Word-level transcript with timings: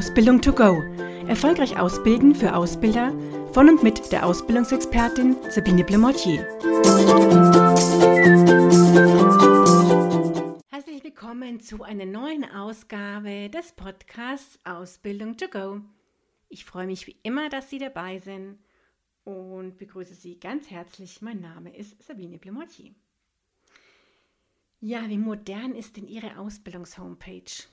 Ausbildung 0.00 0.40
to 0.40 0.54
go. 0.54 0.82
Erfolgreich 1.28 1.78
ausbilden 1.78 2.34
für 2.34 2.56
Ausbilder 2.56 3.12
von 3.52 3.68
und 3.68 3.82
mit 3.82 4.10
der 4.10 4.24
Ausbildungsexpertin 4.24 5.36
Sabine 5.50 5.84
Blemortier. 5.84 6.40
Herzlich 10.70 11.04
willkommen 11.04 11.60
zu 11.60 11.82
einer 11.82 12.06
neuen 12.06 12.46
Ausgabe 12.50 13.50
des 13.50 13.72
Podcasts 13.72 14.58
Ausbildung 14.64 15.36
to 15.36 15.48
go. 15.48 15.82
Ich 16.48 16.64
freue 16.64 16.86
mich 16.86 17.06
wie 17.06 17.16
immer, 17.22 17.50
dass 17.50 17.68
Sie 17.68 17.78
dabei 17.78 18.20
sind 18.20 18.58
und 19.24 19.76
begrüße 19.76 20.14
Sie 20.14 20.40
ganz 20.40 20.70
herzlich. 20.70 21.20
Mein 21.20 21.42
Name 21.42 21.76
ist 21.76 22.02
Sabine 22.02 22.38
Blemortier. 22.38 22.94
Ja, 24.80 25.06
wie 25.10 25.18
modern 25.18 25.74
ist 25.74 25.98
denn 25.98 26.08
Ihre 26.08 26.38
Ausbildungshomepage? 26.38 27.68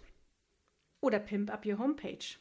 Oder 1.02 1.20
Pimp 1.20 1.52
Up 1.52 1.66
Your 1.66 1.78
Homepage. 1.78 2.38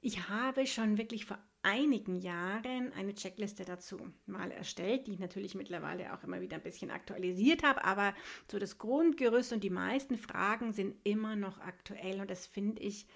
Ich 0.00 0.28
habe 0.28 0.66
schon 0.66 0.98
wirklich 0.98 1.24
vor 1.24 1.38
einigen 1.62 2.14
Jahren 2.14 2.92
eine 2.92 3.14
Checkliste 3.14 3.64
dazu 3.64 4.12
mal 4.26 4.52
erstellt, 4.52 5.08
die 5.08 5.14
ich 5.14 5.18
natürlich 5.18 5.56
mittlerweile 5.56 6.14
auch 6.14 6.22
immer 6.22 6.40
wieder 6.40 6.56
ein 6.56 6.62
bisschen 6.62 6.92
aktualisiert 6.92 7.64
habe, 7.64 7.82
aber 7.84 8.14
so 8.48 8.60
das 8.60 8.78
Grundgerüst 8.78 9.52
und 9.52 9.64
die 9.64 9.70
meisten 9.70 10.16
Fragen 10.16 10.72
sind 10.72 10.94
immer 11.02 11.34
noch 11.34 11.58
aktuell 11.58 12.20
und 12.20 12.30
das 12.30 12.46
finde 12.46 12.82
ich 12.82 13.06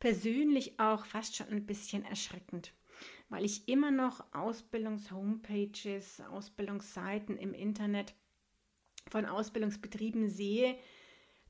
persönlich 0.00 0.80
auch 0.80 1.04
fast 1.04 1.36
schon 1.36 1.48
ein 1.48 1.66
bisschen 1.66 2.02
erschreckend, 2.04 2.72
weil 3.28 3.44
ich 3.44 3.68
immer 3.68 3.90
noch 3.90 4.24
Ausbildungshomepages, 4.32 6.22
Ausbildungsseiten 6.30 7.36
im 7.36 7.52
Internet 7.52 8.14
von 9.10 9.26
Ausbildungsbetrieben 9.26 10.30
sehe, 10.30 10.78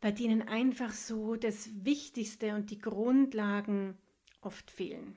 bei 0.01 0.13
denen 0.13 0.43
einfach 0.43 0.93
so 0.93 1.37
das 1.37 1.85
Wichtigste 1.85 2.55
und 2.55 2.71
die 2.71 2.79
Grundlagen 2.79 3.97
oft 4.41 4.71
fehlen. 4.71 5.17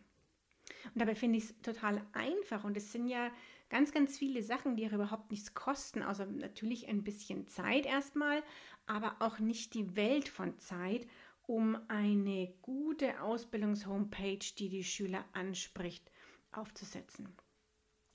Und 0.85 1.01
dabei 1.01 1.15
finde 1.15 1.37
ich 1.37 1.45
es 1.45 1.61
total 1.61 2.05
einfach 2.13 2.63
und 2.63 2.75
es 2.75 2.91
sind 2.91 3.07
ja 3.07 3.31
ganz, 3.69 3.91
ganz 3.91 4.17
viele 4.17 4.43
Sachen, 4.43 4.75
die 4.75 4.87
auch 4.87 4.93
überhaupt 4.93 5.31
nichts 5.31 5.53
kosten, 5.53 6.01
außer 6.03 6.25
natürlich 6.25 6.87
ein 6.87 7.03
bisschen 7.03 7.47
Zeit 7.47 7.85
erstmal, 7.85 8.43
aber 8.85 9.15
auch 9.19 9.39
nicht 9.39 9.73
die 9.73 9.95
Welt 9.95 10.27
von 10.27 10.57
Zeit, 10.57 11.07
um 11.47 11.77
eine 11.87 12.53
gute 12.61 13.21
Ausbildungshomepage, 13.21 14.53
die 14.57 14.69
die 14.69 14.83
Schüler 14.83 15.23
anspricht, 15.33 16.11
aufzusetzen. 16.51 17.29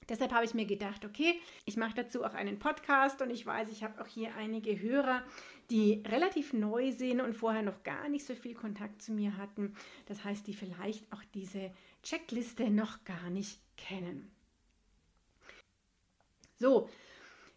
Deshalb 0.08 0.32
habe 0.32 0.44
ich 0.44 0.54
mir 0.54 0.66
gedacht, 0.66 1.04
okay, 1.04 1.40
ich 1.64 1.76
mache 1.76 1.94
dazu 1.94 2.24
auch 2.24 2.34
einen 2.34 2.58
Podcast 2.58 3.22
und 3.22 3.30
ich 3.30 3.44
weiß, 3.44 3.68
ich 3.70 3.82
habe 3.82 4.00
auch 4.00 4.06
hier 4.06 4.34
einige 4.36 4.80
Hörer, 4.80 5.24
die 5.70 6.02
relativ 6.06 6.52
neu 6.52 6.92
sind 6.92 7.20
und 7.20 7.34
vorher 7.34 7.62
noch 7.62 7.82
gar 7.82 8.08
nicht 8.08 8.24
so 8.24 8.34
viel 8.34 8.54
Kontakt 8.54 9.02
zu 9.02 9.12
mir 9.12 9.36
hatten. 9.36 9.74
Das 10.06 10.24
heißt, 10.24 10.46
die 10.46 10.54
vielleicht 10.54 11.12
auch 11.12 11.22
diese 11.34 11.72
Checkliste 12.02 12.70
noch 12.70 13.04
gar 13.04 13.30
nicht 13.30 13.60
kennen. 13.76 14.30
So, 16.58 16.88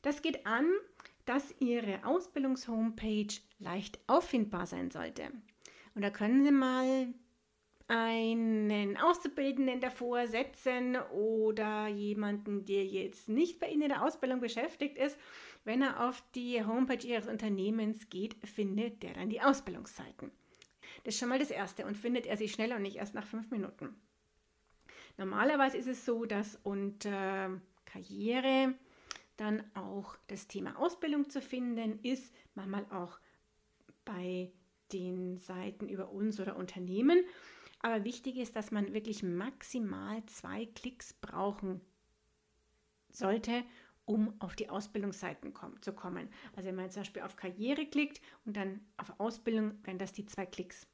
das 0.02 0.22
geht 0.22 0.45
an, 0.45 0.69
dass 1.25 1.53
Ihre 1.59 2.03
Ausbildungshomepage 2.03 3.41
leicht 3.59 4.00
auffindbar 4.08 4.66
sein 4.66 4.89
sollte. 4.89 5.31
Und 5.94 6.02
da 6.02 6.09
können 6.09 6.44
Sie 6.44 6.52
mal 6.52 7.13
einen 7.89 8.97
Auszubildenden 8.97 9.81
davor 9.81 10.27
setzen 10.27 10.95
oder 11.11 11.87
jemanden, 11.87 12.63
der 12.65 12.85
jetzt 12.85 13.27
nicht 13.29 13.59
bei 13.59 13.67
Ihnen 13.67 13.81
in 13.81 13.89
der 13.89 14.03
Ausbildung 14.03 14.39
beschäftigt 14.39 14.97
ist. 14.97 15.17
Wenn 15.65 15.81
er 15.81 16.07
auf 16.07 16.23
die 16.35 16.63
Homepage 16.63 17.05
Ihres 17.05 17.27
Unternehmens 17.27 18.09
geht, 18.09 18.35
findet 18.47 19.01
der 19.01 19.13
dann 19.13 19.29
die 19.29 19.41
Ausbildungszeiten. 19.41 20.31
Das 21.03 21.15
ist 21.15 21.19
schon 21.19 21.29
mal 21.29 21.39
das 21.39 21.49
Erste 21.49 21.85
und 21.85 21.97
findet 21.97 22.27
er 22.27 22.37
sie 22.37 22.47
schneller 22.47 22.75
und 22.75 22.83
nicht 22.83 22.97
erst 22.97 23.15
nach 23.15 23.25
fünf 23.25 23.49
Minuten. 23.49 23.95
Normalerweise 25.17 25.77
ist 25.77 25.87
es 25.87 26.05
so, 26.05 26.25
dass 26.25 26.59
unter 26.63 27.59
Karriere 27.85 28.75
dann 29.35 29.63
auch 29.73 30.16
das 30.28 30.47
Thema 30.47 30.78
Ausbildung 30.78 31.29
zu 31.29 31.41
finden 31.41 31.99
ist, 32.03 32.33
manchmal 32.53 32.85
auch 32.91 33.19
bei 34.05 34.51
den 34.94 35.38
Seiten 35.38 35.89
über 35.89 36.11
uns 36.11 36.39
oder 36.39 36.55
Unternehmen. 36.55 37.23
Aber 37.79 38.03
wichtig 38.03 38.38
ist, 38.38 38.56
dass 38.56 38.72
man 38.72 38.94
wirklich 38.94 39.23
maximal 39.23 40.23
zwei 40.25 40.66
Klicks 40.66 41.13
brauchen 41.13 41.81
sollte, 43.09 43.63
um 44.06 44.34
auf 44.40 44.56
die 44.56 44.69
Ausbildungsseiten 44.69 45.53
kommen, 45.53 45.81
zu 45.81 45.94
kommen. 45.94 46.29
Also 46.56 46.67
wenn 46.67 46.75
man 46.75 46.90
zum 46.90 47.01
Beispiel 47.01 47.22
auf 47.22 47.35
Karriere 47.35 47.85
klickt 47.85 48.22
und 48.45 48.57
dann 48.57 48.81
auf 48.97 49.19
Ausbildung, 49.19 49.73
wären 49.84 49.97
das 49.97 50.13
die 50.13 50.25
zwei 50.25 50.45
Klicks. 50.45 50.88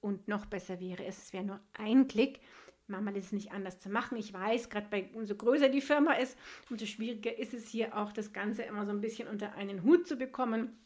Und 0.00 0.28
noch 0.28 0.46
besser 0.46 0.80
wäre 0.80 1.04
es, 1.04 1.18
es 1.18 1.32
wäre 1.32 1.44
nur 1.44 1.60
ein 1.74 2.08
Klick. 2.08 2.40
Manchmal 2.86 3.16
ist 3.16 3.26
es 3.26 3.32
nicht 3.32 3.52
anders 3.52 3.78
zu 3.80 3.88
machen. 3.88 4.18
Ich 4.18 4.32
weiß, 4.32 4.68
gerade 4.68 5.08
umso 5.14 5.34
größer 5.34 5.68
die 5.68 5.80
Firma 5.80 6.14
ist, 6.14 6.36
umso 6.68 6.84
schwieriger 6.84 7.38
ist 7.38 7.54
es 7.54 7.68
hier 7.68 7.96
auch 7.96 8.12
das 8.12 8.32
Ganze 8.32 8.62
immer 8.62 8.84
so 8.84 8.90
ein 8.90 9.00
bisschen 9.00 9.28
unter 9.28 9.54
einen 9.54 9.82
Hut 9.82 10.06
zu 10.06 10.16
bekommen 10.16 10.76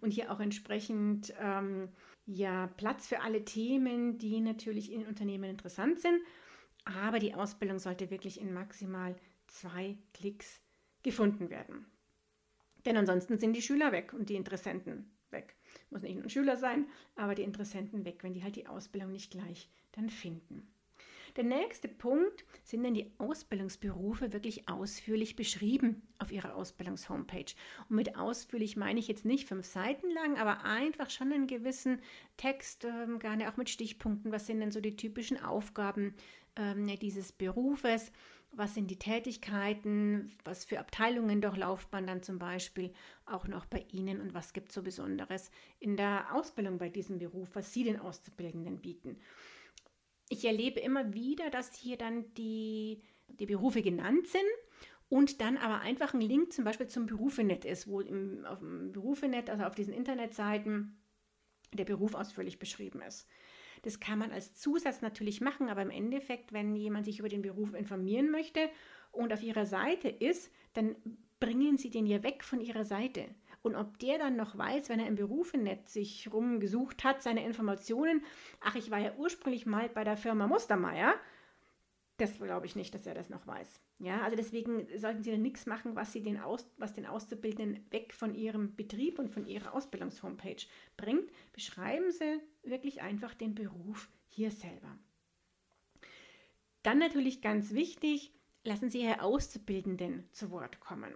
und 0.00 0.10
hier 0.10 0.30
auch 0.32 0.40
entsprechend 0.40 1.32
ähm, 1.40 1.88
ja 2.26 2.66
Platz 2.76 3.06
für 3.06 3.20
alle 3.20 3.44
Themen, 3.44 4.18
die 4.18 4.40
natürlich 4.40 4.92
in 4.92 5.06
Unternehmen 5.06 5.50
interessant 5.50 6.00
sind. 6.00 6.20
Aber 6.84 7.18
die 7.18 7.34
Ausbildung 7.34 7.78
sollte 7.78 8.10
wirklich 8.10 8.40
in 8.40 8.52
maximal 8.52 9.16
zwei 9.46 9.96
Klicks 10.12 10.60
gefunden 11.02 11.50
werden. 11.50 11.86
Denn 12.84 12.96
ansonsten 12.96 13.38
sind 13.38 13.54
die 13.54 13.62
Schüler 13.62 13.90
weg 13.90 14.12
und 14.12 14.28
die 14.28 14.36
Interessenten 14.36 15.10
weg. 15.30 15.56
Muss 15.90 16.02
nicht 16.02 16.14
nur 16.14 16.24
ein 16.24 16.30
Schüler 16.30 16.56
sein, 16.56 16.86
aber 17.16 17.34
die 17.34 17.42
Interessenten 17.42 18.04
weg, 18.04 18.22
wenn 18.22 18.32
die 18.32 18.44
halt 18.44 18.56
die 18.56 18.66
Ausbildung 18.66 19.12
nicht 19.12 19.32
gleich 19.32 19.68
dann 19.92 20.10
finden. 20.10 20.68
Der 21.36 21.44
nächste 21.44 21.86
Punkt 21.86 22.46
sind 22.64 22.82
denn 22.82 22.94
die 22.94 23.12
Ausbildungsberufe 23.18 24.32
wirklich 24.32 24.70
ausführlich 24.70 25.36
beschrieben 25.36 26.00
auf 26.18 26.32
ihrer 26.32 26.54
Ausbildungshomepage. 26.54 27.54
Und 27.90 27.96
mit 27.96 28.16
ausführlich 28.16 28.76
meine 28.76 28.98
ich 28.98 29.06
jetzt 29.06 29.26
nicht 29.26 29.46
fünf 29.46 29.66
Seiten 29.66 30.10
lang, 30.12 30.38
aber 30.38 30.64
einfach 30.64 31.10
schon 31.10 31.32
einen 31.32 31.46
gewissen 31.46 32.00
Text, 32.38 32.86
ähm, 32.86 33.18
gerne 33.18 33.50
auch 33.50 33.58
mit 33.58 33.68
Stichpunkten. 33.68 34.32
Was 34.32 34.46
sind 34.46 34.60
denn 34.60 34.70
so 34.70 34.80
die 34.80 34.96
typischen 34.96 35.38
Aufgaben 35.42 36.14
ähm, 36.56 36.86
dieses 36.98 37.32
Berufes? 37.32 38.12
Was 38.52 38.74
sind 38.74 38.90
die 38.90 38.98
Tätigkeiten? 38.98 40.32
Was 40.44 40.64
für 40.64 40.80
Abteilungen 40.80 41.42
durchlauft 41.42 41.92
man 41.92 42.06
dann 42.06 42.22
zum 42.22 42.38
Beispiel 42.38 42.94
auch 43.26 43.46
noch 43.46 43.66
bei 43.66 43.84
Ihnen? 43.92 44.22
Und 44.22 44.32
was 44.32 44.54
gibt 44.54 44.70
es 44.70 44.74
so 44.74 44.82
Besonderes 44.82 45.50
in 45.80 45.98
der 45.98 46.34
Ausbildung 46.34 46.78
bei 46.78 46.88
diesem 46.88 47.18
Beruf, 47.18 47.50
was 47.52 47.74
Sie 47.74 47.84
den 47.84 48.00
Auszubildenden 48.00 48.80
bieten? 48.80 49.20
Ich 50.28 50.44
erlebe 50.44 50.80
immer 50.80 51.14
wieder, 51.14 51.50
dass 51.50 51.74
hier 51.74 51.96
dann 51.96 52.32
die, 52.34 53.02
die 53.28 53.46
Berufe 53.46 53.82
genannt 53.82 54.26
sind 54.26 54.42
und 55.08 55.40
dann 55.40 55.56
aber 55.56 55.80
einfach 55.80 56.14
ein 56.14 56.20
Link 56.20 56.52
zum 56.52 56.64
Beispiel 56.64 56.88
zum 56.88 57.06
Berufenet 57.06 57.64
ist, 57.64 57.86
wo 57.88 58.00
im, 58.00 58.44
auf 58.44 58.58
dem 58.58 58.92
Berufenet, 58.92 59.50
also 59.50 59.64
auf 59.64 59.74
diesen 59.74 59.94
Internetseiten, 59.94 60.98
der 61.72 61.84
Beruf 61.84 62.14
ausführlich 62.14 62.58
beschrieben 62.58 63.02
ist. 63.02 63.28
Das 63.82 64.00
kann 64.00 64.18
man 64.18 64.32
als 64.32 64.54
Zusatz 64.54 65.02
natürlich 65.02 65.40
machen, 65.40 65.68
aber 65.68 65.82
im 65.82 65.90
Endeffekt, 65.90 66.52
wenn 66.52 66.74
jemand 66.74 67.04
sich 67.04 67.18
über 67.18 67.28
den 67.28 67.42
Beruf 67.42 67.74
informieren 67.74 68.30
möchte 68.30 68.68
und 69.12 69.32
auf 69.32 69.42
ihrer 69.42 69.66
Seite 69.66 70.08
ist, 70.08 70.50
dann 70.72 70.96
bringen 71.38 71.76
sie 71.76 71.90
den 71.90 72.06
ja 72.06 72.22
weg 72.22 72.42
von 72.42 72.60
ihrer 72.60 72.84
Seite. 72.84 73.26
Und 73.66 73.74
ob 73.74 73.98
der 73.98 74.18
dann 74.18 74.36
noch 74.36 74.56
weiß, 74.56 74.88
wenn 74.88 75.00
er 75.00 75.08
im 75.08 75.16
Berufenetz 75.16 75.92
sich 75.92 76.32
rumgesucht 76.32 77.02
hat, 77.02 77.20
seine 77.20 77.44
Informationen, 77.44 78.22
ach, 78.60 78.76
ich 78.76 78.92
war 78.92 79.00
ja 79.00 79.12
ursprünglich 79.16 79.66
mal 79.66 79.88
bei 79.88 80.04
der 80.04 80.16
Firma 80.16 80.46
Mustermeier, 80.46 81.14
das 82.16 82.38
glaube 82.38 82.64
ich 82.64 82.76
nicht, 82.76 82.94
dass 82.94 83.08
er 83.08 83.14
das 83.14 83.28
noch 83.28 83.44
weiß. 83.44 83.80
Ja, 83.98 84.22
also 84.22 84.36
deswegen 84.36 84.86
sollten 84.96 85.24
Sie 85.24 85.32
dann 85.32 85.42
nichts 85.42 85.66
machen, 85.66 85.96
was 85.96 86.12
Sie 86.12 86.22
den 86.22 86.38
Aus, 86.38 86.64
was 86.78 86.94
den 86.94 87.06
Auszubildenden 87.06 87.84
weg 87.90 88.14
von 88.14 88.36
Ihrem 88.36 88.76
Betrieb 88.76 89.18
und 89.18 89.30
von 89.30 89.46
Ihrer 89.46 89.74
Ausbildungshomepage 89.74 90.68
bringt. 90.96 91.28
Beschreiben 91.52 92.12
Sie 92.12 92.40
wirklich 92.62 93.02
einfach 93.02 93.34
den 93.34 93.56
Beruf 93.56 94.08
hier 94.28 94.52
selber. 94.52 94.96
Dann 96.84 96.98
natürlich 96.98 97.42
ganz 97.42 97.72
wichtig, 97.72 98.32
lassen 98.62 98.90
Sie 98.90 99.02
Ihre 99.02 99.22
Auszubildenden 99.22 100.22
zu 100.30 100.52
Wort 100.52 100.78
kommen. 100.78 101.12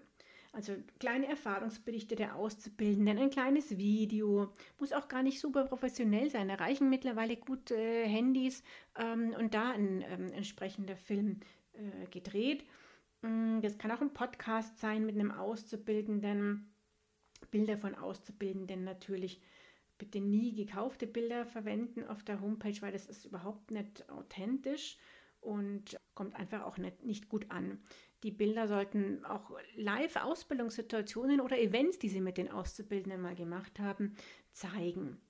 Also 0.53 0.75
kleine 0.99 1.29
Erfahrungsberichte 1.29 2.17
der 2.17 2.35
Auszubildenden, 2.35 3.19
ein 3.19 3.31
kleines 3.31 3.77
Video, 3.79 4.53
muss 4.81 4.93
auch 4.93 5.07
gar 5.07 5.23
nicht 5.23 5.39
super 5.39 5.65
professionell 5.65 6.29
sein. 6.29 6.49
Da 6.49 6.57
reichen 6.57 6.91
mittlerweile 6.91 7.37
gut 7.37 7.71
äh, 7.71 8.07
Handys 8.09 8.65
ähm, 8.99 9.35
und 9.39 9.55
da 9.55 9.71
ein 9.71 10.05
ähm, 10.09 10.33
entsprechender 10.33 10.97
Film 10.97 11.39
äh, 11.73 12.07
gedreht. 12.11 12.65
Mm, 13.23 13.61
das 13.61 13.79
kann 13.79 13.93
auch 13.93 14.01
ein 14.01 14.13
Podcast 14.13 14.79
sein 14.79 15.07
mit 15.07 15.15
einem 15.15 15.31
Auszubildenden. 15.31 16.73
Bilder 17.53 17.79
von 17.79 17.95
Auszubildenden 17.95 18.85
natürlich. 18.85 19.41
Bitte 19.99 20.21
nie 20.21 20.55
gekaufte 20.55 21.07
Bilder 21.07 21.47
verwenden 21.47 22.05
auf 22.05 22.25
der 22.25 22.41
Homepage, 22.41 22.81
weil 22.81 22.93
das 22.93 23.07
ist 23.07 23.25
überhaupt 23.25 23.71
nicht 23.71 24.09
authentisch 24.09 24.97
und 25.41 25.99
kommt 26.15 26.35
einfach 26.37 26.63
auch 26.63 26.79
nicht, 26.79 27.05
nicht 27.05 27.29
gut 27.29 27.51
an. 27.51 27.79
Die 28.23 28.31
Bilder 28.31 28.69
sollten 28.69 29.25
auch 29.25 29.51
Live-Ausbildungssituationen 29.77 31.41
oder 31.41 31.59
Events, 31.59 31.99
die 31.99 32.09
sie 32.11 32.21
mit 32.21 32.37
den 32.37 32.51
Auszubildenden 32.51 33.21
mal 33.21 33.35
gemacht 33.35 33.81
haben, 33.81 34.15
zeigen. 34.53 35.21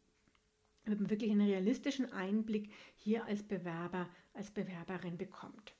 damit 0.85 1.01
man 1.01 1.11
wirklich 1.11 1.31
einen 1.31 1.49
realistischen 1.49 2.13
Einblick 2.13 2.73
hier 2.97 3.25
als 3.27 3.43
Bewerber, 3.43 4.09
als 4.33 4.51
Bewerberin 4.51 5.19
bekommt. 5.19 5.75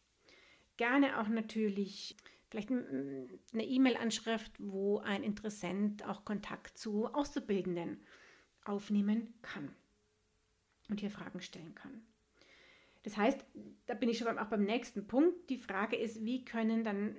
Gerne 0.77 1.21
auch 1.21 1.29
natürlich 1.29 2.17
vielleicht 2.49 2.71
eine 2.71 3.29
E-Mail-Anschrift, 3.53 4.53
wo 4.59 4.99
ein 4.99 5.23
Interessent 5.23 6.07
auch 6.07 6.25
Kontakt 6.25 6.77
zu 6.79 7.07
Auszubildenden 7.07 8.05
aufnehmen 8.65 9.35
kann 9.43 9.75
und 10.89 11.01
hier 11.01 11.11
Fragen 11.11 11.41
stellen 11.41 11.75
kann. 11.75 12.03
Das 13.03 13.17
heißt, 13.17 13.45
da 13.87 13.95
bin 13.95 14.09
ich 14.09 14.19
schon 14.19 14.39
auch 14.39 14.47
beim 14.47 14.65
nächsten 14.65 15.07
Punkt. 15.07 15.49
Die 15.49 15.59
Frage 15.59 15.97
ist, 15.97 16.25
wie 16.25 16.45
können 16.45 16.85
dann 16.85 17.17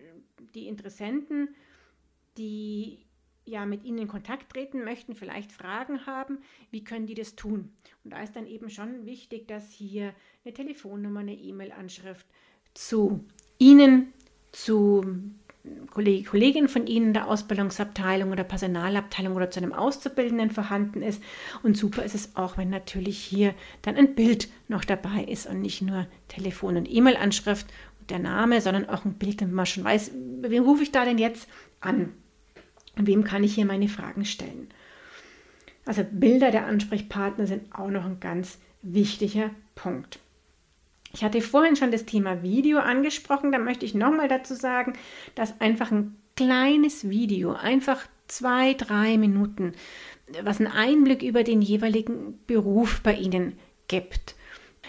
die 0.53 0.67
Interessenten, 0.67 1.55
die 2.37 2.99
ja 3.45 3.65
mit 3.65 3.83
Ihnen 3.83 3.97
in 3.97 4.07
Kontakt 4.07 4.51
treten 4.51 4.83
möchten, 4.83 5.15
vielleicht 5.15 5.51
Fragen 5.51 6.05
haben, 6.05 6.39
wie 6.69 6.83
können 6.83 7.07
die 7.07 7.15
das 7.15 7.35
tun? 7.35 7.73
Und 8.03 8.13
da 8.13 8.21
ist 8.21 8.35
dann 8.35 8.45
eben 8.45 8.69
schon 8.69 9.05
wichtig, 9.05 9.47
dass 9.47 9.71
hier 9.71 10.13
eine 10.45 10.53
Telefonnummer, 10.53 11.21
eine 11.21 11.35
E-Mail-Anschrift 11.35 12.27
zu 12.73 13.25
Ihnen, 13.57 14.13
zu 14.51 15.03
Kollegin 15.91 16.67
von 16.67 16.87
Ihnen 16.87 17.13
der 17.13 17.27
Ausbildungsabteilung 17.27 18.31
oder 18.31 18.43
Personalabteilung 18.43 19.35
oder 19.35 19.51
zu 19.51 19.59
einem 19.59 19.73
Auszubildenden 19.73 20.49
vorhanden 20.49 21.01
ist. 21.01 21.21
Und 21.61 21.77
super 21.77 22.03
ist 22.03 22.15
es 22.15 22.35
auch, 22.35 22.57
wenn 22.57 22.69
natürlich 22.69 23.19
hier 23.19 23.53
dann 23.81 23.95
ein 23.95 24.15
Bild 24.15 24.49
noch 24.67 24.83
dabei 24.83 25.23
ist 25.23 25.47
und 25.47 25.61
nicht 25.61 25.81
nur 25.81 26.07
Telefon- 26.29 26.77
und 26.77 26.91
E-Mail-Anschrift 26.91 27.67
und 27.99 28.09
der 28.09 28.19
Name, 28.19 28.61
sondern 28.61 28.89
auch 28.89 29.05
ein 29.05 29.13
Bild, 29.13 29.41
damit 29.41 29.53
man 29.53 29.65
schon 29.65 29.83
weiß, 29.83 30.11
wen 30.41 30.63
rufe 30.63 30.83
ich 30.83 30.91
da 30.91 31.05
denn 31.05 31.17
jetzt 31.17 31.47
an? 31.79 32.13
Und 32.97 33.07
wem 33.07 33.23
kann 33.23 33.43
ich 33.43 33.55
hier 33.55 33.65
meine 33.65 33.87
Fragen 33.87 34.25
stellen? 34.25 34.67
Also 35.85 36.03
Bilder 36.09 36.51
der 36.51 36.65
Ansprechpartner 36.65 37.47
sind 37.47 37.73
auch 37.73 37.89
noch 37.89 38.05
ein 38.05 38.19
ganz 38.19 38.59
wichtiger 38.81 39.51
Punkt. 39.75 40.19
Ich 41.13 41.23
hatte 41.23 41.41
vorhin 41.41 41.75
schon 41.75 41.91
das 41.91 42.05
Thema 42.05 42.41
Video 42.41 42.79
angesprochen, 42.79 43.51
da 43.51 43.59
möchte 43.59 43.85
ich 43.85 43.93
nochmal 43.93 44.27
dazu 44.27 44.55
sagen, 44.55 44.93
dass 45.35 45.59
einfach 45.59 45.91
ein 45.91 46.15
kleines 46.35 47.09
Video, 47.09 47.53
einfach 47.53 48.05
zwei, 48.27 48.73
drei 48.73 49.17
Minuten, 49.17 49.73
was 50.43 50.59
einen 50.59 50.71
Einblick 50.71 51.21
über 51.21 51.43
den 51.43 51.61
jeweiligen 51.61 52.39
Beruf 52.47 53.01
bei 53.03 53.13
Ihnen 53.13 53.57
gibt. 53.87 54.35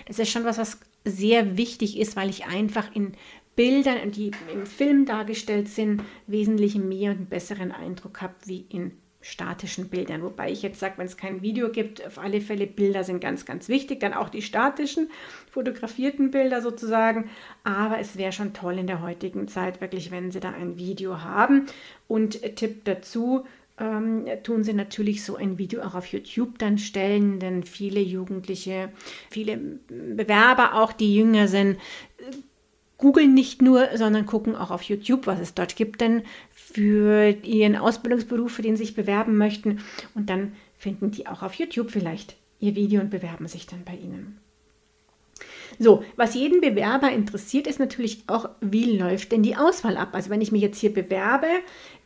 Das 0.06 0.18
ist 0.18 0.30
schon 0.30 0.44
was, 0.44 0.58
was 0.58 0.78
sehr 1.04 1.56
wichtig 1.56 1.98
ist, 1.98 2.14
weil 2.14 2.30
ich 2.30 2.46
einfach 2.46 2.94
in 2.94 3.14
Bildern, 3.56 4.12
die 4.12 4.30
im 4.52 4.64
Film 4.64 5.04
dargestellt 5.04 5.68
sind, 5.68 6.02
wesentlich 6.26 6.76
mehr 6.76 7.10
und 7.10 7.16
einen 7.18 7.26
besseren 7.26 7.72
Eindruck 7.72 8.22
habe 8.22 8.34
wie 8.44 8.64
in 8.68 8.92
statischen 9.22 9.88
Bildern. 9.88 10.22
Wobei 10.22 10.50
ich 10.50 10.62
jetzt 10.62 10.80
sage, 10.80 10.94
wenn 10.98 11.06
es 11.06 11.16
kein 11.16 11.42
Video 11.42 11.70
gibt, 11.70 12.04
auf 12.06 12.18
alle 12.18 12.40
Fälle 12.40 12.66
Bilder 12.66 13.04
sind 13.04 13.20
ganz, 13.20 13.46
ganz 13.46 13.68
wichtig. 13.68 14.00
Dann 14.00 14.12
auch 14.12 14.28
die 14.28 14.42
statischen, 14.42 15.10
fotografierten 15.50 16.30
Bilder 16.30 16.60
sozusagen. 16.60 17.30
Aber 17.64 17.98
es 17.98 18.16
wäre 18.16 18.32
schon 18.32 18.52
toll 18.52 18.78
in 18.78 18.86
der 18.86 19.00
heutigen 19.00 19.48
Zeit, 19.48 19.80
wirklich, 19.80 20.10
wenn 20.10 20.30
Sie 20.30 20.40
da 20.40 20.50
ein 20.50 20.76
Video 20.76 21.22
haben. 21.22 21.66
Und 22.08 22.42
Tipp 22.56 22.84
dazu, 22.84 23.46
ähm, 23.78 24.26
tun 24.42 24.64
sie 24.64 24.74
natürlich 24.74 25.24
so 25.24 25.36
ein 25.36 25.58
Video 25.58 25.82
auch 25.82 25.94
auf 25.94 26.06
YouTube 26.06 26.58
dann 26.58 26.78
stellen, 26.78 27.38
denn 27.38 27.62
viele 27.62 28.00
Jugendliche, 28.00 28.90
viele 29.30 29.56
Bewerber 29.56 30.74
auch, 30.74 30.92
die 30.92 31.16
jünger 31.16 31.48
sind, 31.48 31.78
googeln 33.02 33.34
nicht 33.34 33.60
nur, 33.62 33.88
sondern 33.96 34.26
gucken 34.26 34.54
auch 34.54 34.70
auf 34.70 34.84
YouTube, 34.84 35.26
was 35.26 35.40
es 35.40 35.54
dort 35.54 35.74
gibt 35.74 36.00
denn 36.00 36.22
für 36.54 37.30
ihren 37.42 37.74
Ausbildungsberuf, 37.74 38.52
für 38.52 38.62
den 38.62 38.76
sie 38.76 38.84
sich 38.84 38.94
bewerben 38.94 39.36
möchten. 39.36 39.80
Und 40.14 40.30
dann 40.30 40.52
finden 40.78 41.10
die 41.10 41.26
auch 41.26 41.42
auf 41.42 41.54
YouTube 41.54 41.90
vielleicht 41.90 42.36
ihr 42.60 42.76
Video 42.76 43.00
und 43.00 43.10
bewerben 43.10 43.48
sich 43.48 43.66
dann 43.66 43.82
bei 43.84 43.94
Ihnen. 43.94 44.38
So, 45.80 46.04
was 46.14 46.34
jeden 46.34 46.60
Bewerber 46.60 47.10
interessiert, 47.10 47.66
ist 47.66 47.80
natürlich 47.80 48.22
auch, 48.28 48.48
wie 48.60 48.96
läuft 48.96 49.32
denn 49.32 49.42
die 49.42 49.56
Auswahl 49.56 49.96
ab? 49.96 50.10
Also 50.12 50.30
wenn 50.30 50.40
ich 50.40 50.52
mich 50.52 50.62
jetzt 50.62 50.78
hier 50.78 50.94
bewerbe, 50.94 51.48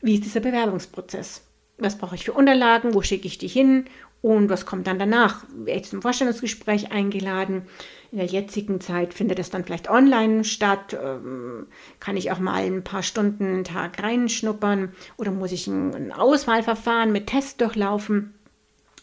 wie 0.00 0.14
ist 0.14 0.24
dieser 0.24 0.40
Bewerbungsprozess? 0.40 1.42
Was 1.76 1.98
brauche 1.98 2.14
ich 2.14 2.24
für 2.24 2.32
Unterlagen? 2.32 2.94
Wo 2.94 3.02
schicke 3.02 3.26
ich 3.26 3.36
die 3.36 3.48
hin? 3.48 3.84
Und 4.26 4.50
was 4.50 4.66
kommt 4.66 4.88
dann 4.88 4.98
danach? 4.98 5.44
Werde 5.54 5.82
ich 5.82 5.88
zum 5.88 6.02
Vorstellungsgespräch 6.02 6.90
eingeladen? 6.90 7.62
In 8.10 8.18
der 8.18 8.26
jetzigen 8.26 8.80
Zeit 8.80 9.14
findet 9.14 9.38
es 9.38 9.50
dann 9.50 9.64
vielleicht 9.64 9.88
online 9.88 10.42
statt. 10.42 10.98
Ähm, 11.00 11.68
kann 12.00 12.16
ich 12.16 12.32
auch 12.32 12.40
mal 12.40 12.64
ein 12.64 12.82
paar 12.82 13.04
Stunden 13.04 13.44
einen 13.44 13.62
Tag 13.62 14.02
reinschnuppern? 14.02 14.92
Oder 15.16 15.30
muss 15.30 15.52
ich 15.52 15.68
ein 15.68 16.10
Auswahlverfahren 16.10 17.12
mit 17.12 17.28
Test 17.28 17.60
durchlaufen? 17.60 18.34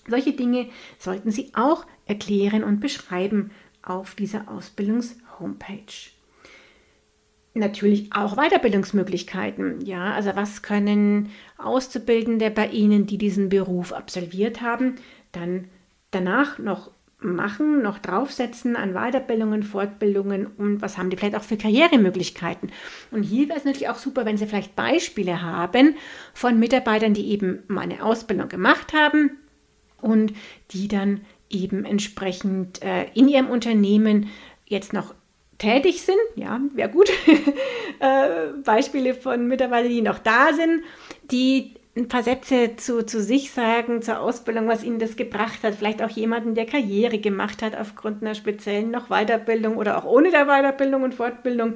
Solche 0.10 0.34
Dinge 0.34 0.68
sollten 1.00 1.32
Sie 1.32 1.52
auch 1.54 1.86
erklären 2.06 2.66
und 2.66 2.82
beschreiben 2.82 3.52
auf 3.82 4.16
dieser 4.16 4.52
Ausbildungs-Homepage. 4.52 6.12
Natürlich 7.56 8.12
auch 8.14 8.36
Weiterbildungsmöglichkeiten. 8.36 9.86
Ja, 9.86 10.14
also 10.14 10.32
was 10.36 10.64
können 10.64 11.30
Auszubildende 11.58 12.50
bei 12.50 12.68
Ihnen, 12.68 13.06
die 13.06 13.20
diesen 13.20 13.50
Beruf 13.50 13.94
absolviert 13.94 14.62
haben, 14.62 14.96
dann 15.32 15.66
danach 16.10 16.58
noch 16.58 16.90
machen, 17.24 17.82
noch 17.82 18.00
draufsetzen 18.00 18.76
an 18.76 18.94
Weiterbildungen, 18.94 19.64
Fortbildungen 19.64 20.48
und 20.48 20.82
was 20.82 20.98
haben 20.98 21.10
die 21.10 21.18
vielleicht 21.18 21.36
auch 21.36 21.44
für 21.44 21.58
Karrieremöglichkeiten. 21.58 22.72
Und 23.12 23.24
hier 23.24 23.48
wäre 23.48 23.58
es 23.58 23.66
natürlich 23.66 23.90
auch 23.90 23.98
super, 23.98 24.26
wenn 24.26 24.38
Sie 24.38 24.46
vielleicht 24.46 24.76
Beispiele 24.76 25.42
haben 25.42 25.96
von 26.34 26.60
Mitarbeitern, 26.60 27.14
die 27.14 27.30
eben 27.30 27.64
mal 27.68 27.82
eine 27.82 28.04
Ausbildung 28.04 28.50
gemacht 28.50 28.94
haben 28.94 29.38
und 30.02 30.34
die 30.72 30.88
dann 30.88 31.22
eben 31.50 31.86
entsprechend 31.86 32.82
äh, 32.84 33.06
in 33.14 33.28
ihrem 33.28 33.50
Unternehmen 33.50 34.30
jetzt 34.66 34.92
noch 34.92 35.14
tätig 35.64 36.02
sind. 36.02 36.20
Ja, 36.36 36.60
wäre 36.74 36.90
gut. 36.90 37.10
äh, 38.00 38.54
Beispiele 38.64 39.14
von 39.14 39.48
Mitarbeitern, 39.48 39.90
die 39.90 40.02
noch 40.02 40.20
da 40.20 40.54
sind, 40.54 40.84
die 41.32 41.76
ein 41.96 42.08
paar 42.08 42.24
Sätze 42.24 42.76
zu, 42.76 43.06
zu 43.06 43.22
sich 43.22 43.52
sagen, 43.52 44.02
zur 44.02 44.20
Ausbildung, 44.20 44.68
was 44.68 44.84
ihnen 44.84 45.00
das 45.00 45.16
gebracht 45.16 45.64
hat. 45.64 45.76
Vielleicht 45.76 46.02
auch 46.02 46.10
jemanden, 46.10 46.56
der 46.56 46.66
Karriere 46.66 47.20
gemacht 47.20 47.62
hat 47.62 47.78
aufgrund 47.78 48.22
einer 48.22 48.36
speziellen 48.36 48.92
noch 48.92 49.10
Weiterbildung 49.10 49.78
oder 49.78 49.98
auch 49.98 50.06
ohne 50.06 50.32
der 50.32 50.46
Weiterbildung 50.46 51.04
und 51.04 51.14
Fortbildung. 51.14 51.76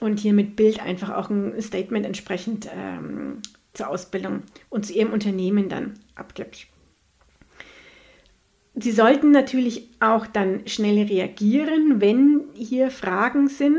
Und 0.00 0.18
hier 0.18 0.32
mit 0.32 0.56
Bild 0.56 0.82
einfach 0.82 1.10
auch 1.10 1.30
ein 1.30 1.60
Statement 1.62 2.04
entsprechend 2.04 2.68
ähm, 2.76 3.38
zur 3.72 3.88
Ausbildung 3.88 4.42
und 4.70 4.86
zu 4.86 4.92
ihrem 4.92 5.12
Unternehmen 5.12 5.68
dann 5.68 5.94
abgibt. 6.16 6.66
Sie 8.74 8.92
sollten 8.92 9.30
natürlich 9.30 9.88
auch 10.00 10.26
dann 10.26 10.66
schnell 10.66 11.06
reagieren, 11.06 12.00
wenn 12.00 12.44
hier 12.54 12.90
Fragen 12.90 13.48
sind 13.48 13.78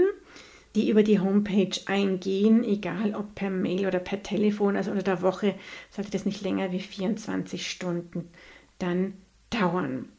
die 0.76 0.90
über 0.90 1.04
die 1.04 1.20
Homepage 1.20 1.72
eingehen, 1.86 2.64
egal 2.64 3.16
ob 3.16 3.34
per 3.34 3.50
Mail 3.50 3.88
oder 3.88 4.00
per 4.00 4.22
Telefon, 4.22 4.76
also 4.76 4.92
unter 4.92 5.04
der 5.04 5.22
Woche 5.22 5.56
sollte 5.90 6.12
das 6.12 6.26
nicht 6.26 6.42
länger 6.42 6.72
wie 6.74 6.82
24 6.82 7.70
Stunden 7.70 8.30
dann 8.78 9.14
dauern. 9.50 10.10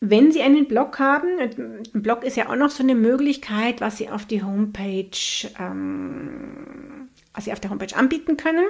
Wenn 0.00 0.32
Sie 0.32 0.40
einen 0.40 0.66
Blog 0.66 0.98
haben, 0.98 1.28
ein 1.38 2.02
Blog 2.02 2.24
ist 2.24 2.38
ja 2.38 2.48
auch 2.48 2.56
noch 2.56 2.70
so 2.70 2.82
eine 2.82 2.94
Möglichkeit, 2.94 3.82
was 3.82 3.98
Sie 3.98 4.08
auf 4.08 4.24
die 4.24 4.42
Homepage, 4.42 5.10
ähm, 5.58 7.10
was 7.34 7.44
Sie 7.44 7.52
auf 7.52 7.60
der 7.60 7.68
Homepage 7.68 7.94
anbieten 7.94 8.38
können, 8.38 8.64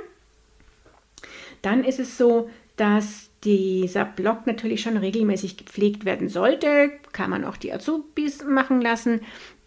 dann 1.62 1.84
ist 1.84 2.00
es 2.00 2.18
so, 2.18 2.50
dass 2.74 3.29
dieser 3.44 4.04
Blog 4.04 4.46
natürlich 4.46 4.82
schon 4.82 4.96
regelmäßig 4.96 5.56
gepflegt 5.56 6.04
werden 6.04 6.28
sollte. 6.28 6.90
Kann 7.12 7.30
man 7.30 7.44
auch 7.44 7.56
die 7.56 7.72
Azubis 7.72 8.44
machen 8.44 8.80
lassen 8.80 9.20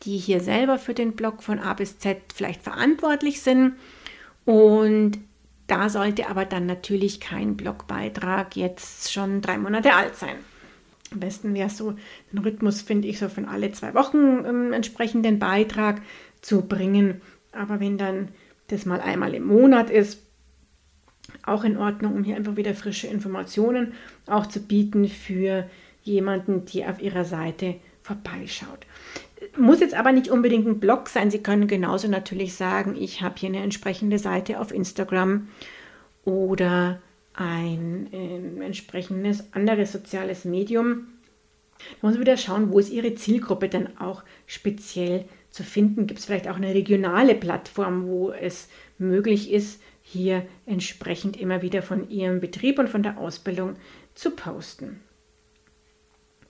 die 0.05 0.17
hier 0.17 0.39
selber 0.39 0.77
für 0.77 0.93
den 0.93 1.13
Blog 1.13 1.43
von 1.43 1.59
A 1.59 1.73
bis 1.73 1.97
Z 1.99 2.17
vielleicht 2.33 2.61
verantwortlich 2.61 3.41
sind. 3.41 3.73
Und 4.45 5.19
da 5.67 5.89
sollte 5.89 6.27
aber 6.29 6.45
dann 6.45 6.65
natürlich 6.65 7.19
kein 7.19 7.55
Blogbeitrag 7.55 8.55
jetzt 8.55 9.11
schon 9.11 9.41
drei 9.41 9.57
Monate 9.57 9.93
alt 9.93 10.15
sein. 10.15 10.35
Am 11.11 11.19
besten 11.19 11.53
wäre 11.53 11.69
so 11.69 11.95
ein 12.33 12.37
Rhythmus, 12.37 12.81
finde 12.81 13.07
ich, 13.07 13.19
so 13.19 13.29
von 13.29 13.45
alle 13.45 13.71
zwei 13.71 13.93
Wochen 13.93 14.43
ähm, 14.45 14.73
entsprechenden 14.73 15.39
Beitrag 15.39 16.01
zu 16.41 16.63
bringen. 16.63 17.21
Aber 17.51 17.79
wenn 17.79 17.97
dann 17.97 18.29
das 18.67 18.85
mal 18.85 18.99
einmal 18.99 19.33
im 19.35 19.45
Monat 19.45 19.89
ist, 19.89 20.19
auch 21.45 21.63
in 21.63 21.77
Ordnung, 21.77 22.13
um 22.13 22.23
hier 22.23 22.35
einfach 22.35 22.55
wieder 22.55 22.73
frische 22.73 23.07
Informationen 23.07 23.93
auch 24.27 24.45
zu 24.45 24.61
bieten 24.61 25.07
für 25.07 25.69
jemanden, 26.03 26.65
die 26.65 26.85
auf 26.85 27.01
ihrer 27.01 27.25
Seite 27.25 27.75
vorbeischaut. 28.01 28.85
Muss 29.57 29.79
jetzt 29.79 29.93
aber 29.93 30.11
nicht 30.11 30.29
unbedingt 30.29 30.67
ein 30.67 30.79
Blog 30.79 31.09
sein. 31.09 31.31
Sie 31.31 31.43
können 31.43 31.67
genauso 31.67 32.07
natürlich 32.07 32.53
sagen, 32.53 32.95
ich 32.99 33.21
habe 33.21 33.35
hier 33.37 33.49
eine 33.49 33.63
entsprechende 33.63 34.19
Seite 34.19 34.59
auf 34.59 34.73
Instagram 34.73 35.47
oder 36.25 36.99
ein 37.33 38.07
äh, 38.13 38.65
entsprechendes 38.65 39.53
anderes 39.53 39.91
soziales 39.91 40.45
Medium. 40.45 41.07
Da 41.79 42.07
muss 42.07 42.13
man 42.13 42.21
wieder 42.21 42.37
schauen, 42.37 42.71
wo 42.71 42.79
ist 42.79 42.91
Ihre 42.91 43.15
Zielgruppe 43.15 43.67
dann 43.67 43.97
auch 43.99 44.23
speziell 44.47 45.25
zu 45.49 45.63
finden. 45.63 46.07
Gibt 46.07 46.19
es 46.19 46.25
vielleicht 46.25 46.47
auch 46.47 46.55
eine 46.55 46.73
regionale 46.73 47.35
Plattform, 47.35 48.07
wo 48.07 48.31
es 48.31 48.69
möglich 48.97 49.51
ist, 49.51 49.81
hier 50.03 50.45
entsprechend 50.65 51.37
immer 51.37 51.61
wieder 51.61 51.81
von 51.81 52.09
Ihrem 52.09 52.39
Betrieb 52.39 52.77
und 52.77 52.89
von 52.89 53.01
der 53.01 53.17
Ausbildung 53.17 53.75
zu 54.13 54.31
posten. 54.31 55.01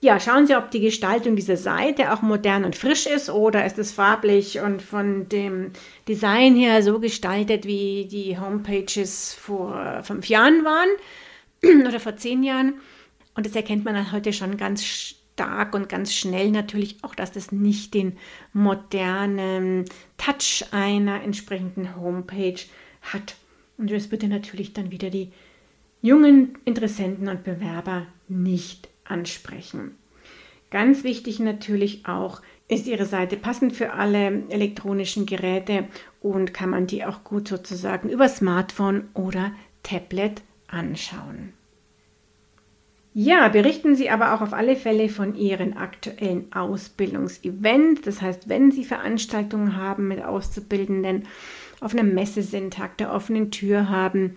Ja, 0.04 0.20
schauen 0.20 0.46
Sie, 0.46 0.54
ob 0.54 0.70
die 0.70 0.80
Gestaltung 0.80 1.34
dieser 1.34 1.56
Seite 1.56 2.12
auch 2.12 2.20
modern 2.20 2.64
und 2.64 2.76
frisch 2.76 3.06
ist 3.06 3.30
oder 3.30 3.64
ist 3.64 3.78
es 3.78 3.90
farblich 3.90 4.60
und 4.60 4.82
von 4.82 5.30
dem 5.30 5.70
Design 6.06 6.56
her 6.56 6.82
so 6.82 7.00
gestaltet, 7.00 7.64
wie 7.64 8.04
die 8.04 8.38
Homepages 8.38 9.32
vor 9.32 10.02
fünf 10.02 10.28
Jahren 10.28 10.62
waren 10.62 10.90
oder 11.88 12.00
vor 12.00 12.16
zehn 12.16 12.42
Jahren. 12.42 12.74
Und 13.34 13.46
das 13.46 13.56
erkennt 13.56 13.86
man 13.86 14.12
heute 14.12 14.34
schon 14.34 14.58
ganz 14.58 14.84
stark 14.84 15.74
und 15.74 15.88
ganz 15.88 16.12
schnell 16.12 16.50
natürlich 16.50 16.98
auch, 17.00 17.14
dass 17.14 17.32
das 17.32 17.50
nicht 17.50 17.94
den 17.94 18.18
modernen 18.52 19.86
Touch 20.18 20.66
einer 20.70 21.22
entsprechenden 21.22 21.96
Homepage 21.96 22.60
hat. 23.00 23.36
Und 23.78 23.90
das 23.90 24.10
würde 24.10 24.28
natürlich 24.28 24.72
dann 24.72 24.90
wieder 24.90 25.10
die 25.10 25.30
jungen 26.02 26.58
Interessenten 26.64 27.28
und 27.28 27.44
Bewerber 27.44 28.06
nicht 28.28 28.88
ansprechen. 29.04 29.92
Ganz 30.70 31.04
wichtig 31.04 31.38
natürlich 31.38 32.06
auch, 32.06 32.42
ist 32.68 32.86
Ihre 32.86 33.06
Seite 33.06 33.36
passend 33.36 33.74
für 33.74 33.92
alle 33.92 34.42
elektronischen 34.48 35.26
Geräte 35.26 35.86
und 36.20 36.54
kann 36.54 36.70
man 36.70 36.86
die 36.86 37.04
auch 37.04 37.22
gut 37.24 37.48
sozusagen 37.48 38.08
über 38.08 38.28
Smartphone 38.28 39.08
oder 39.14 39.52
Tablet 39.82 40.42
anschauen. 40.68 41.52
Ja, 43.16 43.46
berichten 43.46 43.94
Sie 43.94 44.10
aber 44.10 44.34
auch 44.34 44.40
auf 44.40 44.52
alle 44.52 44.74
Fälle 44.74 45.08
von 45.08 45.36
Ihren 45.36 45.76
aktuellen 45.76 46.52
Ausbildungsevents. 46.52 48.00
Das 48.02 48.20
heißt, 48.20 48.48
wenn 48.48 48.72
Sie 48.72 48.84
Veranstaltungen 48.84 49.76
haben 49.76 50.08
mit 50.08 50.24
Auszubildenden, 50.24 51.28
auf 51.80 51.92
einer 51.92 52.02
Messe 52.02 52.42
sind, 52.42 52.74
Tag 52.74 52.98
der 52.98 53.12
offenen 53.12 53.50
Tür 53.50 53.88
haben, 53.88 54.34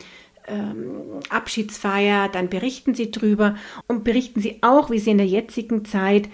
ähm, 0.47 1.19
Abschiedsfeier, 1.29 2.29
dann 2.29 2.49
berichten 2.49 2.95
Sie 2.95 3.11
drüber 3.11 3.55
und 3.87 4.03
berichten 4.03 4.41
Sie 4.41 4.59
auch, 4.61 4.89
wie 4.89 4.99
Sie 4.99 5.11
in 5.11 5.17
der 5.17 5.27
jetzigen 5.27 5.85
Zeit 5.85 6.29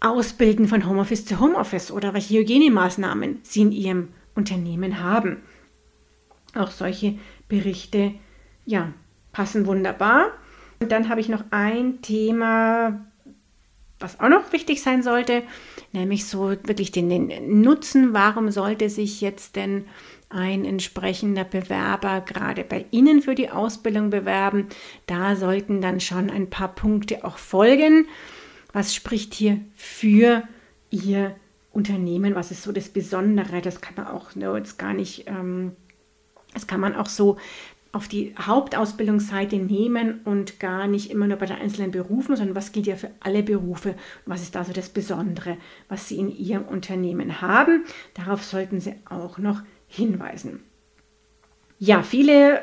ausbilden 0.00 0.68
von 0.68 0.86
Homeoffice 0.88 1.24
zu 1.24 1.40
Homeoffice 1.40 1.90
oder 1.90 2.14
welche 2.14 2.38
Hygienemaßnahmen 2.38 3.40
Sie 3.42 3.62
in 3.62 3.72
Ihrem 3.72 4.08
Unternehmen 4.34 5.00
haben. 5.00 5.38
Auch 6.54 6.70
solche 6.70 7.14
Berichte, 7.48 8.12
ja, 8.64 8.92
passen 9.32 9.66
wunderbar. 9.66 10.32
Und 10.80 10.92
dann 10.92 11.08
habe 11.08 11.20
ich 11.20 11.28
noch 11.28 11.44
ein 11.50 12.02
Thema, 12.02 13.00
was 13.98 14.20
auch 14.20 14.28
noch 14.28 14.52
wichtig 14.52 14.82
sein 14.82 15.02
sollte, 15.02 15.42
nämlich 15.96 16.26
so 16.26 16.50
wirklich 16.50 16.92
den, 16.92 17.08
den 17.08 17.60
Nutzen. 17.60 18.14
Warum 18.14 18.50
sollte 18.50 18.88
sich 18.88 19.20
jetzt 19.20 19.56
denn 19.56 19.86
ein 20.28 20.64
entsprechender 20.64 21.44
Bewerber 21.44 22.20
gerade 22.20 22.64
bei 22.64 22.84
Ihnen 22.90 23.22
für 23.22 23.34
die 23.34 23.50
Ausbildung 23.50 24.10
bewerben? 24.10 24.68
Da 25.06 25.36
sollten 25.36 25.80
dann 25.80 26.00
schon 26.00 26.30
ein 26.30 26.50
paar 26.50 26.74
Punkte 26.74 27.24
auch 27.24 27.38
folgen. 27.38 28.06
Was 28.72 28.94
spricht 28.94 29.34
hier 29.34 29.60
für 29.74 30.42
Ihr 30.90 31.34
Unternehmen? 31.72 32.34
Was 32.34 32.50
ist 32.50 32.62
so 32.62 32.72
das 32.72 32.88
Besondere? 32.88 33.60
Das 33.62 33.80
kann 33.80 33.94
man 33.96 34.08
auch 34.08 34.34
no, 34.34 34.56
jetzt 34.56 34.78
gar 34.78 34.94
nicht, 34.94 35.26
ähm, 35.26 35.72
das 36.54 36.66
kann 36.66 36.80
man 36.80 36.94
auch 36.94 37.08
so 37.08 37.36
auf 37.92 38.08
die 38.08 38.34
Hauptausbildungsseite 38.38 39.56
nehmen 39.56 40.20
und 40.24 40.60
gar 40.60 40.86
nicht 40.86 41.10
immer 41.10 41.26
nur 41.26 41.38
bei 41.38 41.46
den 41.46 41.56
einzelnen 41.56 41.90
Berufen, 41.90 42.36
sondern 42.36 42.54
was 42.54 42.72
gilt 42.72 42.86
ja 42.86 42.96
für 42.96 43.10
alle 43.20 43.42
Berufe 43.42 43.94
was 44.26 44.42
ist 44.42 44.54
da 44.54 44.64
so 44.64 44.72
das 44.72 44.88
Besondere, 44.88 45.56
was 45.88 46.08
Sie 46.08 46.18
in 46.18 46.36
Ihrem 46.36 46.64
Unternehmen 46.64 47.40
haben. 47.40 47.84
Darauf 48.14 48.44
sollten 48.44 48.80
Sie 48.80 48.94
auch 49.08 49.38
noch 49.38 49.62
hinweisen. 49.88 50.60
Ja, 51.78 52.02
viele 52.02 52.62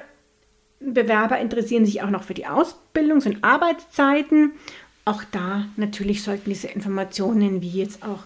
Bewerber 0.79 1.39
interessieren 1.39 1.85
sich 1.85 2.01
auch 2.01 2.09
noch 2.09 2.23
für 2.23 2.33
die 2.33 2.47
Ausbildungs- 2.47 3.25
und 3.25 3.43
Arbeitszeiten. 3.43 4.53
Auch 5.05 5.23
da 5.31 5.65
natürlich 5.77 6.23
sollten 6.23 6.49
diese 6.49 6.67
Informationen 6.67 7.61
wie 7.61 7.69
jetzt 7.69 8.03
auch 8.03 8.23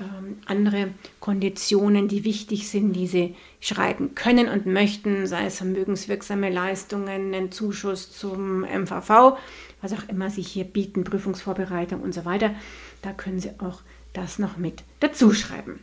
ähm, 0.00 0.38
andere 0.46 0.94
Konditionen, 1.20 2.08
die 2.08 2.24
wichtig 2.24 2.68
sind, 2.68 2.94
die 2.94 3.06
sie 3.06 3.36
schreiben 3.60 4.14
können 4.14 4.48
und 4.48 4.66
möchten, 4.66 5.26
sei 5.26 5.46
es 5.46 5.58
vermögenswirksame 5.58 6.50
Leistungen, 6.50 7.34
einen 7.34 7.52
Zuschuss 7.52 8.10
zum 8.16 8.62
MVV, 8.62 9.36
was 9.82 9.92
auch 9.92 10.08
immer 10.08 10.30
sie 10.30 10.42
hier 10.42 10.64
bieten, 10.64 11.04
Prüfungsvorbereitung 11.04 12.00
und 12.00 12.14
so 12.14 12.24
weiter. 12.24 12.54
Da 13.02 13.12
können 13.12 13.40
Sie 13.40 13.50
auch 13.60 13.80
das 14.12 14.38
noch 14.38 14.56
mit 14.56 14.82
dazu 15.00 15.32
schreiben. 15.32 15.80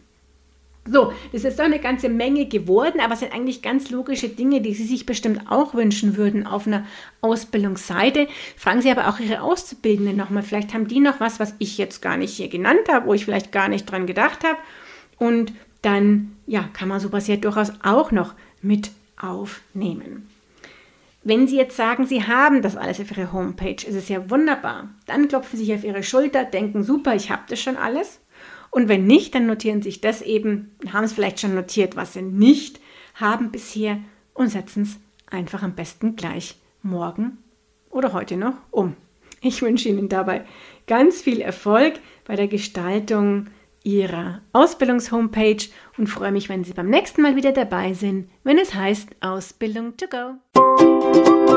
So, 0.89 1.11
das 1.33 1.43
ist 1.43 1.59
doch 1.59 1.65
eine 1.65 1.79
ganze 1.79 2.07
Menge 2.07 2.45
geworden, 2.45 2.99
aber 3.01 3.13
es 3.13 3.19
sind 3.19 3.33
eigentlich 3.33 3.61
ganz 3.61 3.89
logische 3.89 4.29
Dinge, 4.29 4.61
die 4.61 4.73
Sie 4.73 4.85
sich 4.85 5.05
bestimmt 5.05 5.41
auch 5.49 5.73
wünschen 5.73 6.15
würden 6.15 6.47
auf 6.47 6.65
einer 6.65 6.85
Ausbildungsseite. 7.21 8.27
Fragen 8.55 8.81
Sie 8.81 8.89
aber 8.89 9.09
auch 9.09 9.19
Ihre 9.19 9.41
Auszubildenden 9.41 10.15
nochmal. 10.15 10.43
Vielleicht 10.43 10.73
haben 10.73 10.87
die 10.87 10.99
noch 10.99 11.19
was, 11.19 11.39
was 11.39 11.53
ich 11.59 11.77
jetzt 11.77 12.01
gar 12.01 12.17
nicht 12.17 12.35
hier 12.35 12.47
genannt 12.47 12.87
habe, 12.89 13.07
wo 13.07 13.13
ich 13.13 13.25
vielleicht 13.25 13.51
gar 13.51 13.67
nicht 13.67 13.85
dran 13.85 14.07
gedacht 14.07 14.43
habe. 14.43 14.57
Und 15.17 15.51
dann 15.81 16.35
ja, 16.45 16.69
kann 16.73 16.87
man 16.87 16.99
sowas 16.99 17.27
ja 17.27 17.35
durchaus 17.35 17.73
auch 17.83 18.11
noch 18.11 18.33
mit 18.61 18.91
aufnehmen. 19.19 20.29
Wenn 21.23 21.47
Sie 21.47 21.57
jetzt 21.57 21.75
sagen, 21.75 22.05
Sie 22.05 22.23
haben 22.23 22.61
das 22.61 22.77
alles 22.77 23.01
auf 23.01 23.11
Ihrer 23.11 23.33
Homepage, 23.33 23.85
ist 23.85 23.95
es 23.95 24.07
ja 24.07 24.29
wunderbar. 24.29 24.87
Dann 25.07 25.27
klopfen 25.27 25.59
Sie 25.59 25.65
sich 25.65 25.75
auf 25.75 25.83
Ihre 25.83 26.03
Schulter, 26.03 26.45
denken, 26.45 26.83
super, 26.83 27.15
ich 27.15 27.29
habe 27.29 27.41
das 27.49 27.59
schon 27.59 27.75
alles. 27.75 28.21
Und 28.71 28.87
wenn 28.87 29.05
nicht, 29.05 29.35
dann 29.35 29.47
notieren 29.47 29.81
Sie 29.81 29.89
sich 29.89 30.01
das 30.01 30.21
eben, 30.21 30.75
haben 30.91 31.03
es 31.03 31.13
vielleicht 31.13 31.39
schon 31.39 31.55
notiert, 31.55 31.95
was 31.95 32.13
Sie 32.13 32.21
nicht 32.21 32.79
haben 33.15 33.51
bisher 33.51 33.99
und 34.33 34.49
setzen 34.49 34.83
es 34.83 34.97
einfach 35.25 35.63
am 35.63 35.75
besten 35.75 36.15
gleich 36.15 36.55
morgen 36.83 37.37
oder 37.89 38.13
heute 38.13 38.37
noch 38.37 38.55
um. 38.71 38.95
Ich 39.41 39.61
wünsche 39.61 39.89
Ihnen 39.89 40.09
dabei 40.09 40.45
ganz 40.87 41.21
viel 41.21 41.41
Erfolg 41.41 41.99
bei 42.25 42.35
der 42.35 42.47
Gestaltung 42.47 43.47
Ihrer 43.83 44.41
Ausbildungshomepage 44.51 45.69
und 45.97 46.07
freue 46.07 46.31
mich, 46.31 46.49
wenn 46.49 46.63
Sie 46.63 46.73
beim 46.73 46.89
nächsten 46.89 47.21
Mal 47.21 47.35
wieder 47.35 47.53
dabei 47.53 47.93
sind, 47.93 48.29
wenn 48.43 48.57
es 48.57 48.73
heißt 48.73 49.09
Ausbildung 49.21 49.95
to 49.95 50.07
go. 50.07 51.56